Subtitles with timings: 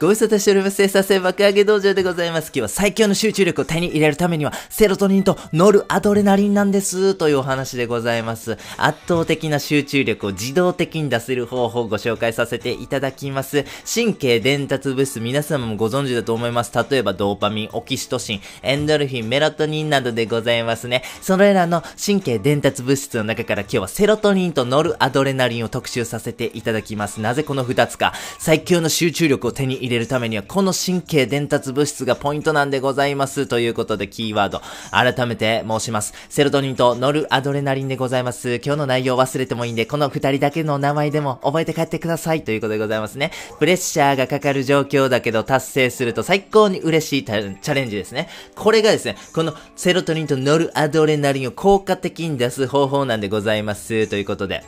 [0.00, 0.76] ご無沙汰しております。
[0.76, 2.46] 生産性爆上げ道場でございます。
[2.46, 7.16] 今日は最強の集中力を手に入れるためには、セロトニンとノルアドレナリンなんです。
[7.16, 8.58] というお話でございます。
[8.76, 13.64] 圧倒的な集中力を自動的に出せる方法をご紹介させていただきます。
[13.92, 16.72] 神経伝達物質、皆様もご存知だと思います。
[16.88, 21.02] 例えば、ドーパミン、オキシトシン、エンドルフィン、メラトニンなどでございますね。
[21.22, 27.20] それらの神経伝達物質の中から今日はセロトニンとノルアドレナリンを特集させていただきます。
[27.20, 28.12] なぜこの2つか。
[28.38, 33.46] 最強の集中力を手に入れれるためには、この神経伝達物質がポイントなんでございます。
[33.46, 36.14] ということで、キーワード、改めて申します。
[36.28, 38.60] セロトニンとノルアドレナリンでございます。
[38.64, 42.44] 今日の内容忘れてもいいんで、この二人だけの名前でも覚えて帰ってください。
[42.44, 43.32] ということでございますね。
[43.58, 48.28] プレッシャーがかかる状況だけど達成すると最高に嬉しいチャレンジですね。
[48.54, 54.06] これがですね、このセロトニンとノルアドレナリンを効果的に出す方法なんでございます。
[54.08, 54.64] ということで。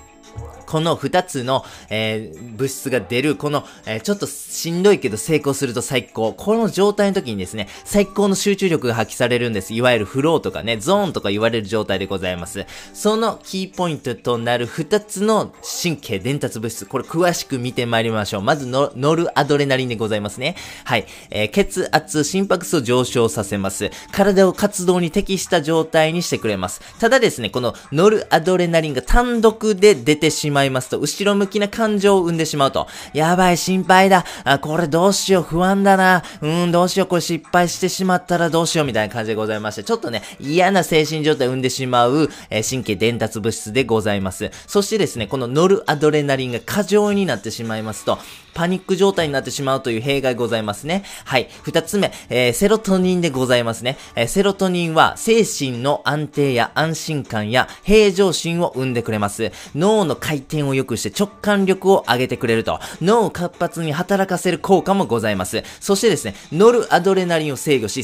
[0.71, 6.33] この二つの、えー、物質が出る、この、えー、ちょっとしんどいけど成功すると最高。
[6.33, 9.75] この状態の時にですね、最高の集中力が発揮されるんです。
[9.75, 12.67] いわゆるフローとかね、ゾーンとか言われる状態でございます。
[12.95, 18.43] そのキーポイントとなる二つの神経伝達物質、これ詳しく見てまいりましょう。
[18.43, 20.55] まずノルアドレナリンでございますね。
[20.85, 21.07] はい。
[21.31, 23.91] えー、血圧、心拍数を上昇させます。
[24.13, 26.81] 体を活動に適した状態にしてくれます。
[27.01, 44.51] ただですね、このノルアドレナリンが単独で出てしままいますと、後ろ向きな感情を生んでしまうと、やばい、心配だ、あ、これどうしよう、不安だな、うん、どうしよう、これ失敗してしまったらどうしよう、みたいな感じでございまして、ちょっとね、嫌な精神状態を生んでしまう、えー、神経伝達物質でございます。
[44.67, 48.19] そしてですね、このノルアドレナリンが過剰になってしまいますと、
[48.61, 51.03] パニック状態になってしまうという弊害ございますね。
[51.25, 51.49] はい。
[51.63, 53.97] 二つ目、えー、セロトニンでございますね。
[54.15, 59.51] えー、セロトニンは精神の安定や安心感や平常心を生んでくれます。
[59.75, 65.63] 脳の回転を良くして直感力を上げてくれると、脳を活発に働かせる効果もございます。
[65.81, 68.01] そしてですね、ノルアドレナリンを制御し、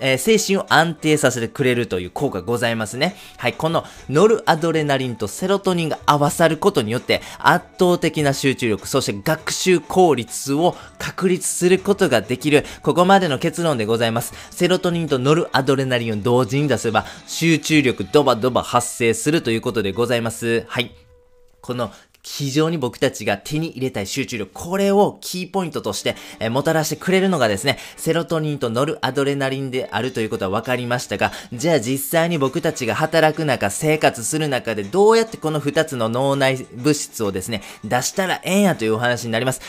[0.00, 3.16] えー、精神を安定させてくれるという効果ございますね。
[3.38, 3.54] はい。
[3.54, 14.34] このノルアドレナリンとセロトニンが合わさることによって圧倒的な集中力、そして学習効効率を確立することができる、ここまでの結論でございます。
[14.50, 20.64] セロトニンとノルアドレナリンを同時に出せば、集中力ドバドバ発生するということでございます。
[20.66, 20.96] はい。
[21.60, 21.92] この
[22.24, 39.60] 非常に僕たちが手に入れたい集中力、これをキーポイントとして、えー、もたらしてくれるのがですね、セロトニンとノルアドレナリンであるということは分かりましたが、じゃあ実際に僕たちが働く中、生活する中でどうやってこの2つの脳内物質をですね、出したらええんやというお話になります。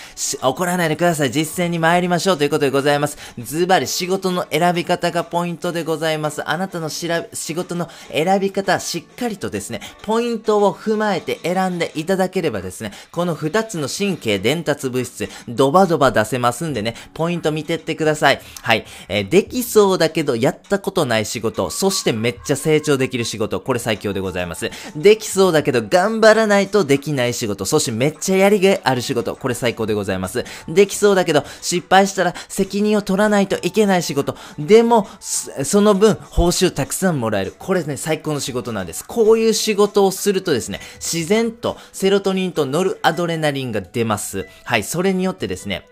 [0.42, 1.32] 怒らないでください。
[1.32, 3.18] 実践に参りましょうということでございます。
[3.38, 6.48] ズバリ仕事の選び方がポイントでございます。
[6.50, 18.41] あなたのしら仕事の選び方、しっかりとですね、ポイントを踏まえて選んでいただければですね、この2つの神経伝達物質、ドバドバ出せますんでね、ポイント見てってください。
[18.61, 18.85] はい。
[19.09, 24.72] えー、できそうだけど、やったことない仕事、そしてめっちゃ成長できる仕事、これ最強でございます。
[24.95, 30.45] できそうだけど、頑張らないとできない仕事、そしてめっちゃやりがいある仕事、これ最高でございます。
[30.67, 37.53] できそうだけど、失敗したら責任を取らないといけない仕事、でも、その分、報酬たくさんもらえる。
[37.57, 39.03] これね、最高の仕事なんです。
[39.06, 44.47] こういう仕事をするとですね、自然とセロトニンとノルアドレナリンが出ます。
[44.63, 45.88] はい、それによってですね、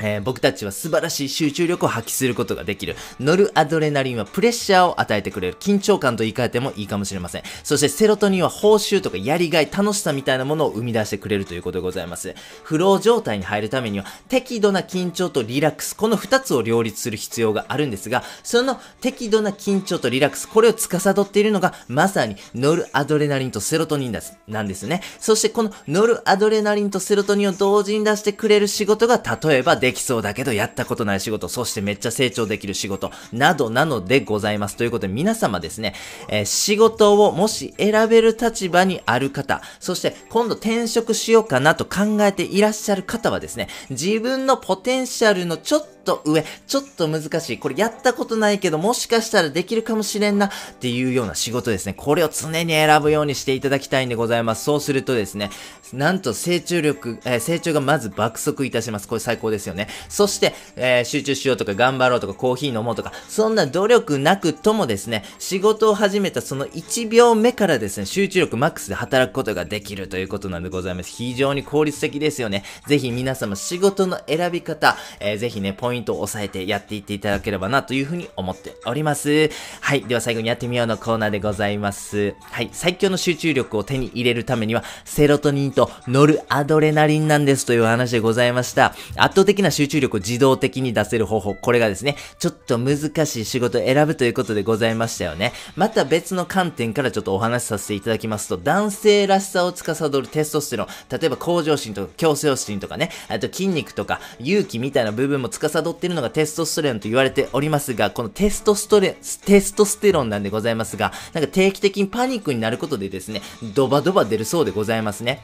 [0.00, 2.96] えー、僕たちは素晴らしい集中力を発揮することができる。
[3.20, 5.56] ノルアドレナリンはプレッシャーを与えてくれる。
[5.58, 7.42] 緊張感と言い換えてもいいかもしれません。
[7.62, 12.34] そしてセロトニンは報酬とかやりがい、楽しさみたいなものを生み出してくれるということでございます。
[12.64, 25.02] フロー状態に入るためには適度な緊張とリラックス、この二つを両立する必要があるんですが、その適度な緊張とリラックス、これを司っているのがまさにノルアドレナリンとセロトニンです、なんですね。
[25.20, 34.76] そしてこのノルアドレナリンとセロトニンを同時に出してくれる仕事が例えばできそうだけどやったことない仕事、そしてめっちゃ成長できる仕事、などなのでございます。
[34.76, 35.96] ということで皆様ですね、
[36.28, 47.58] えー、仕事をもし選べる立場にある方、そして今度転職しようかなと考えていらっしゃる方はですね、自分のポテンシャルのちょっとと上、ちょっと難しい。
[47.58, 50.50] これやったことないけど、もしかしたらできるかもしれんなっ
[50.80, 51.94] ていうような仕事ですね。
[51.94, 54.64] これを常に選ぶようにしていただきたいんでございます。
[54.64, 55.50] そうするとですね、
[55.92, 59.08] なんと成長力、えー、成長がまず爆速いたします。
[59.08, 59.88] これ最高ですよね。
[60.08, 71.10] そして、えー、集中しようとか頑張ろうとかコーヒー飲もうとか、そんな努力なくともですね、仕事を始めたその1秒目からですね、集中力マックスで働くことができるということなんでございます。
[71.10, 72.64] 非常に効率的ですよね。
[72.86, 79.50] ぜひ皆様仕事の選び方、えー、ぜひね、ポイントポイントを押さえてやっていっていただければなというふうに思っております。
[79.82, 80.02] はい。
[80.04, 82.34] では最後にやってみようのコーナーでございます。
[82.40, 82.70] はい。
[82.72, 88.94] 最強の集中力を手に入れるためには、セロトニンとノルアドレナリンなんですという話でございました。
[89.16, 91.54] 圧倒的な集中力を自動的に出せる方法。
[91.54, 95.52] これがですね、ちょっと難しい仕事を選ぶということでございましたよね。
[95.76, 113.42] また別の観点からちょっとお話しさせていただきますと、男性らしさを司るテストステロン、例えば向上心とか強制心とかね、あと筋肉とか勇気みたいな部分も司っているのがテストステロンと言われておりますが、このテストストレ、テストステロンなんでございますが、なんか定期的にパニックになることでですね、
[113.74, 115.42] ドバドバ出るそうでございますね。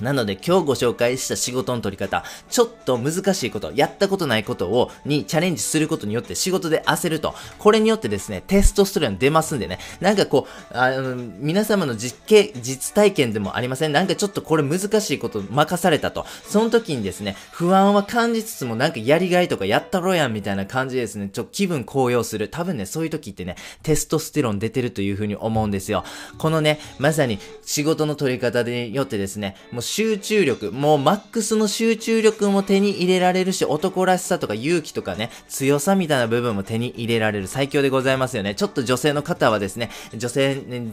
[0.00, 7.34] なので今日ご紹介した仕事の取り方、ちょっと難しいこと、やったことないことを、にチャレンジすることによって仕事で焦ると。
[7.58, 9.78] これによってですね、テストストレン出ますんでね。
[10.00, 13.92] なんかこう、あの、皆様の実験、実体験でもありません？
[13.92, 16.26] なんかちょっとこれ難しいこと任されたと。
[16.48, 22.48] その時にですね、不安は感じつつもなんかやりがいとかやったろやんみたいな感じですね、ちょ気分高揚する。
[22.48, 26.04] 多分ね、そういう時ってね、テストステロン出てるというふうに思うんですよ。
[26.38, 38.54] このね、まさに仕事の取り方によってですね、もう集中力、もうマックスの集中力も手に入れられるし、男らしさとか勇気とかね、強さみたいな部分も手に入れられる最強でございますよね。
[38.54, 40.88] ちょっと女性の方はですね、女性、ね、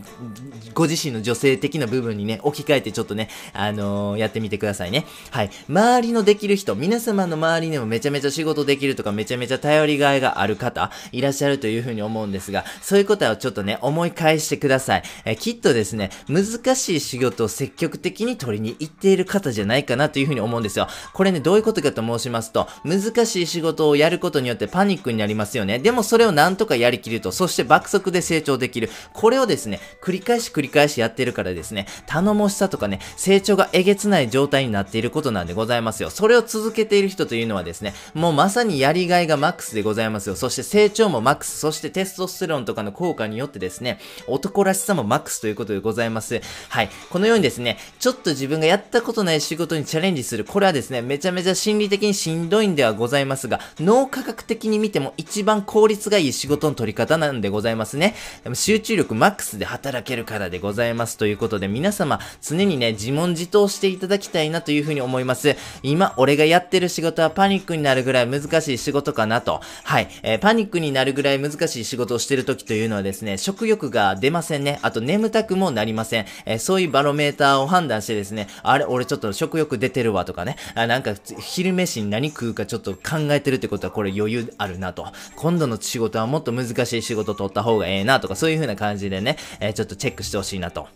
[0.73, 5.05] ご自身の女性的な部分にね、置き換えてちょっとね、あのー、やってみてくださいね。
[5.31, 5.49] はい。
[5.69, 15.03] 周りのできる人、皆様の周りにもめちゃめちゃ仕事できるとか、めちゃめちゃ頼りがいがある方、いらっしゃるというふうに思うんですが、そういうことはちょっとね、思い返してください。
[15.25, 20.87] えきっとですね、難しい仕事を積極的に取りに行っている方じゃないかなというふうに思うんですよ。
[21.13, 25.79] これね、どういうことかと申しますと、難しい仕事をやることによってパニックになりますよね。
[25.79, 28.89] でもそれをなんとかやりきると、そして爆速で成長できる。
[29.13, 36.09] これをですね、繰り返し繰り返しやってるからですね、頼もしさとかね、成長がえげつない状態になっていることなんでございますよ。
[36.09, 40.35] それを続けている人というのはですね、もうまさにやりがいがマックスでございますよ。
[40.35, 46.41] そして成長もマックス、そしてテストステロンとかの効果によってですね、男らしさもマックスということでございます。
[46.69, 46.89] はい。
[47.09, 50.45] このようにですね、ちょっと自分がやったことない仕事にチャレンジする。
[50.45, 58.15] これはですね、めちゃめちゃ心理的にしんどいんではございますが、脳科学的に見ても一番効率がいい仕事の取り方なんでございますね。
[58.45, 65.57] でも集中力マックスで働けるからでございますということで、皆様、常にね、自問自答していただきたいなというふうに思います。
[65.83, 69.59] 今、俺がやってる仕事はパニックになるぐらい難しい仕事かなと。
[69.83, 70.07] はい。
[70.23, 74.79] えー、パニックになるぐらい難しい仕事をしてる時というのはですね、食欲が出ませんね。
[74.81, 76.25] あと眠たくもなりません。
[76.45, 85.07] えー、そういうバロメーターを判断してですね、あれ、俺ちょっと食欲出てるわとかね、あなんか昼飯に何食うかちょっと考えてるってことはこれ余裕あるなと。
[85.35, 90.87] 今度の仕事はもっと難しい仕事取った方がええなとかそういう風な感じでね、えー、ちょっとチェックしてほしいなと。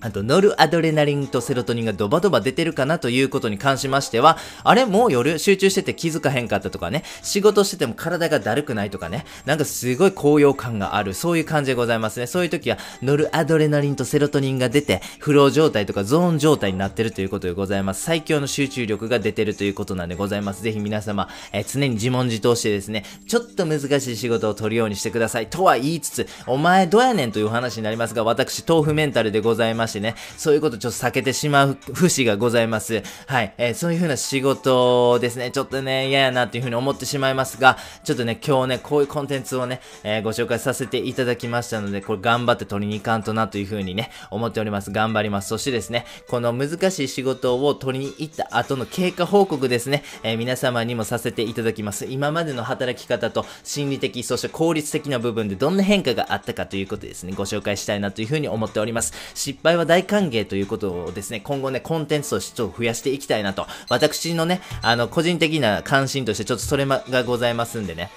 [0.00, 4.84] あと、ノルアドレナリンとセロトニンがドバドバ出てるかなということに関しましては、あれ？
[4.84, 5.38] もう夜？
[5.38, 12.26] 集中してて気づかへんかったとかね、仕事してても体がだるくないとかね、なんかすごい高揚感がある、そういう感じでございますね。
[12.26, 18.02] そういう時は、ノルアドレナリンとセロトニンが出て、フロー状態とかゾーン状態になってるということでございます。
[18.02, 20.62] 最強の集中力が出てるということなんでございます。
[20.62, 25.46] ぜひ皆様、えー、常に自問自答してですね、ちょっと難しい仕事を取るようにしてください。
[25.46, 33.02] とは言いつつ、お前どうやねんという話になりますが、私、豆腐メンタルでございますましてね、そういうことちょっと避けてしまう節がございます。
[33.26, 33.54] はい。
[33.56, 44.90] えー、そういう風な仕事ですね、ちょっとね、嫌やなっていう風に思ってしまいますが、ちょっとね、今日ね、こういうコンテンツをね、えー、ご紹介させていただきましたので、これ頑張って取りに行かんとなという風にね、思っております。
[44.90, 45.48] 頑張ります。
[45.48, 52.06] そしてですね、この難しい仕事を取りに行った後の経過報告ですね、えー、皆様にもさせていただきます。
[52.06, 59.12] 今までの働き方と心理的、そして効率的な部分でどんな変化があったかということですね、ご紹介したいなという風に思っております。
[59.34, 68.10] 失敗は大歓迎ということをですね、今後ね、コンテンツとしてちょっと増やしていきたいなと、私のね、あの、個人的な関心としてちょっとそれがございますんでね、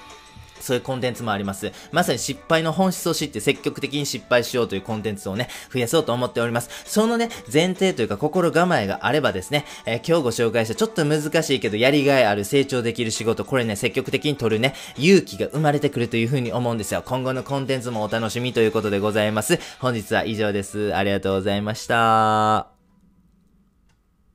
[0.60, 1.72] そういうコンテンツもあります。
[1.92, 6.70] まさに失敗の本質を知って積極的に失敗しようというコンテンツをね、増やそうと思っております。
[6.86, 17.04] そのね、前提というか心構えがあればですね、えー、今日ご紹介したちょっと難しいけどやりがいある成長できる仕事、これね、積極的に取るね、勇気が生まれてくるというふうに思うんですよ。
[17.06, 19.60] 今後のコンテンツもお楽しみということでございます。
[19.80, 20.96] 本日は以上です。
[20.96, 22.78] ありがとうございました。